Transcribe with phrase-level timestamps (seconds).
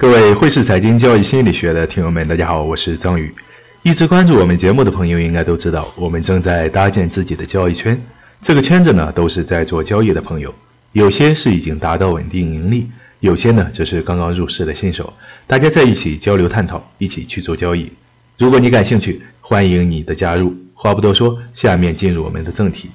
[0.00, 3.30] 各位汇市财经交易心理学的听友们，大家好，我是张宇。
[3.82, 8.00] 一直关注我们节目的朋友应该都知道，我们正在搭建自己的交易圈。
[8.40, 10.54] 这个圈子呢，都是在做交易的朋友，
[10.92, 15.12] 有些是已经达到稳定盈利，有些呢则是刚刚入市的新手。
[15.46, 17.92] 大家在一起交流探讨，一起去做交易。
[18.38, 20.56] 如果你感兴趣，欢迎你的加入。
[20.72, 22.88] 话不多说，下面进入我们的正题。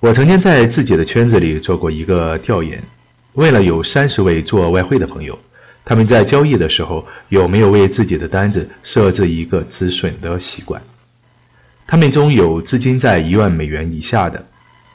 [0.00, 2.84] 我曾经在自己的圈子里做过一个调研，
[3.32, 5.38] 问了有三十位做外汇的朋友。
[5.88, 10.82] 他们在交易的时候有没有为自己的单子设置一个止损的习惯？
[11.86, 14.46] 他们中有资金在一万美元以下的，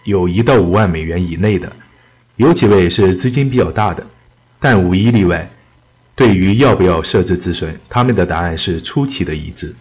[0.04, 1.76] 有一到五万美元以内的，
[2.36, 4.06] 有几位是资金比较大的，
[4.60, 5.50] 但无一例外，
[6.16, 9.74] 对于要不要设置止损，他们的答案是出奇的一致，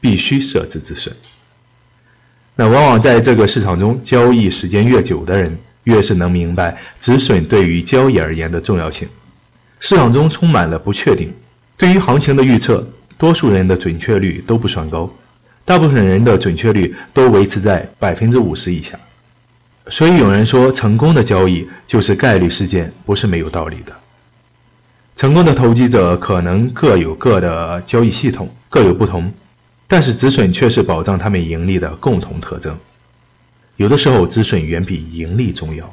[0.00, 1.14] 必须设置止损。
[2.56, 9.06] 那往往在这个市场中交易时间越久的人，越是能明白止损对于交易而言的重要性。
[9.86, 11.30] 市场中充满了不确定，
[11.76, 15.14] 对于行情的预测，多数人的准确率都不算高，
[15.62, 18.98] 大部分人的准确率都维持在百分之五十以下。
[19.88, 23.94] 所以有人说，成功的交易就是概率事件，不是没有道理的。
[25.16, 29.30] 成功的投机者可能各有各的交易系统，各有不同，
[29.86, 32.74] 但是止损却是保障他们盈利的共同特征。
[33.76, 35.92] 有的时候，止损远比盈利重要。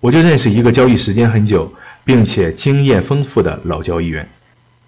[0.00, 1.72] 我就认识一个交易时间很久，
[2.04, 4.28] 并且经验丰富的老交易员，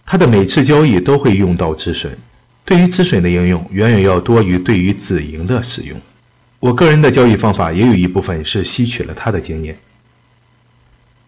[0.05, 2.17] 他的每次交易都会用到止损，
[2.65, 6.01] 对于止损的应用远远要多于对于止盈的使用。
[6.61, 9.79] 我个人的交易方法也有一部分是吸取了他的经验，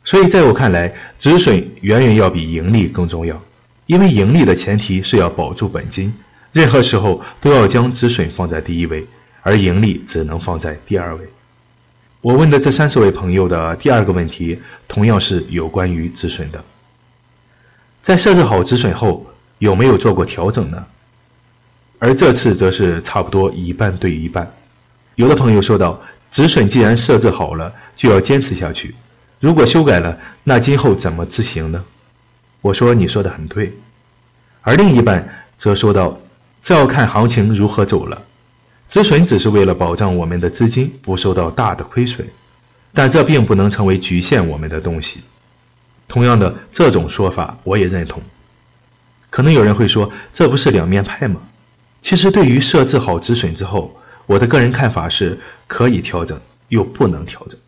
[0.05, 3.41] 所以在我看来，止损远远要比盈利更重要，
[3.87, 6.13] 因为盈利的前提是要保住本金，
[6.53, 9.07] 任何时候都要将止损放在第一位，
[9.43, 11.29] 而盈利只能放在第二位。
[12.21, 16.63] 我问的这三十位朋友的第二个问题，同样是有关于止损的。
[18.03, 19.25] 在设置好止损后，
[19.59, 20.85] 有没有做过调整呢？
[22.01, 24.53] 而这次则是差不多一半对一半。
[25.15, 28.95] 有的朋友说道：“止损既然设置好了，就要坚持下去。
[29.41, 31.85] 如果修改了，那今后怎么执行呢？”
[32.63, 33.77] 我说：“你说的很对。”
[34.63, 36.19] 而另一半则说道
[36.61, 38.23] ：“这要看行情如何走了。”
[38.89, 42.27] 止损只是为了保障我们的资金不受到大的亏损，
[42.95, 45.21] 但这并不能成为局限我们的东西。
[46.09, 48.23] 同样的，这种说法我也认同。
[49.29, 51.43] 可能有人会说，这不是两面派吗？
[52.01, 53.95] 其实，对于设置好止损之后，
[54.25, 57.61] 我的个人看法是可以调整，又不能调整。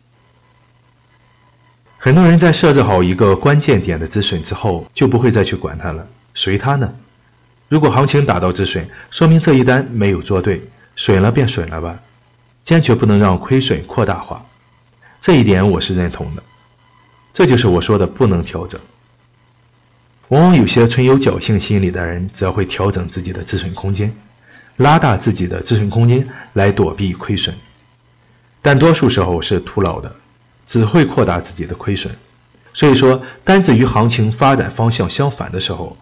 [1.99, 6.91] 很多人在设置好一个关键点的止损之后，就不会再去管它了，随它呢。
[7.69, 10.67] 如果行情达到止损，说明这一单没有做对。
[10.95, 11.99] 损了便损了吧，
[12.63, 14.45] 坚决不能让亏损扩大化，
[15.19, 16.43] 这一点我是认同的。
[17.33, 18.79] 这就是我说的不能调整。
[20.27, 24.13] 往往有些存有侥幸心理的人，则会调整自己的止损空间，
[24.77, 27.55] 拉大自己的止损空间来躲避亏损，
[28.61, 30.15] 但多数时候是徒劳的，
[30.65, 32.15] 只会扩大自己的亏损。
[32.73, 35.97] 所以说，单子与行情发展方向相反的时候，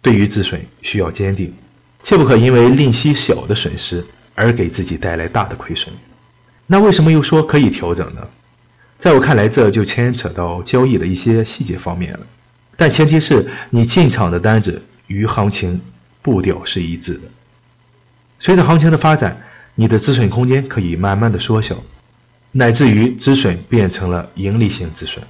[0.00, 1.54] 对于止损需要坚定，
[2.02, 4.04] 切不可因为吝惜小的损失。
[4.34, 5.94] 而给自己带来大的亏损，
[6.66, 8.26] 那为什么又说可以调整呢？
[8.98, 12.20] 在我看来，这就牵扯到交易的一些细节方面了。
[12.76, 15.80] 但前提是你进场的单子与行情
[16.22, 17.22] 步调是一致的。
[18.38, 19.40] 随着行情的发展，
[19.74, 21.82] 你的止损空间可以慢慢的缩小，
[22.52, 25.24] 乃至于止损变成了盈利性止损。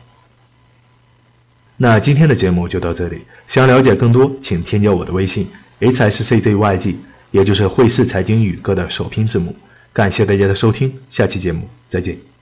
[1.76, 5.48] 那今天的节目就到这里，想了解更多，请添加我的微信
[5.80, 6.96] h s c z y g。
[7.34, 9.56] 也就是汇市财经宇哥的首拼字母，
[9.92, 12.33] 感谢大家的收听，下期节目再见。